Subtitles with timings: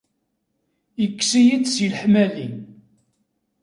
[1.05, 2.47] Ikkes-iyi-d si leḥmali.